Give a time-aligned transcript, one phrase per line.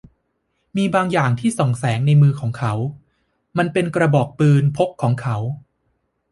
[0.77, 2.73] มีบางอย่างที่ส่องแสงในมือของเขา
[3.57, 5.37] มันเป็นกระบอกปืนพกของเขา